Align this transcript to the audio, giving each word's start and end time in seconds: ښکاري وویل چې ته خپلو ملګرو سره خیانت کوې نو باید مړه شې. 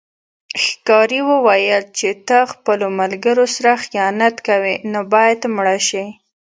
ښکاري 0.63 1.21
وویل 1.31 1.83
چې 1.97 2.09
ته 2.27 2.37
خپلو 2.51 2.87
ملګرو 2.99 3.45
سره 3.55 3.71
خیانت 3.85 4.35
کوې 4.47 4.75
نو 4.91 4.99
باید 5.13 5.39
مړه 5.55 5.77
شې. 5.87 6.05